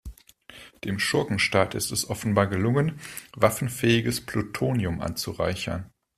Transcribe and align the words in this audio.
Dem 0.83 0.97
Schurkenstaat 0.97 1.75
ist 1.75 1.91
es 1.91 2.09
offenbar 2.09 2.47
gelungen, 2.47 2.99
waffenfähiges 3.35 4.25
Plutonium 4.25 4.99
anzureichern. 4.99 5.91